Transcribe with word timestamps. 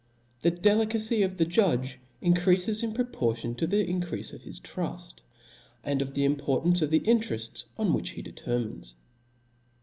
The 0.41 0.49
delicacy 0.49 1.21
of 1.21 1.37
the 1.37 1.45
judge 1.45 1.99
increafe$ 2.23 2.81
in 2.81 2.91
proportion 2.91 3.53
to 3.53 3.67
the 3.67 3.85
increafe 3.85 4.33
of 4.33 4.41
his 4.41 4.57
truft, 4.59 5.21
and 5.83 6.01
of 6.01 6.15
the 6.15 6.23
importance 6.25 6.81
of 6.81 6.89
the 6.89 7.01
interefts 7.01 7.65
on 7.77 7.93
which 7.93 8.09
he 8.13 8.23
determines. 8.23 8.95